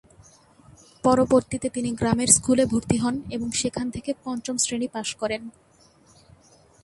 [1.03, 5.41] পরবর্তীতে তিনি গ্রামের স্কুলে ভর্তি হন এবং সেখান থেকে পঞ্চম শ্রেণী পাস করেন।